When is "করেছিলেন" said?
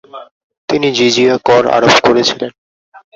2.07-2.51